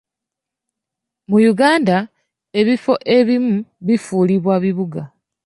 [1.29, 1.97] Mu Uganda,
[2.59, 5.01] ebifo ebimu bifuulibwa bibuga.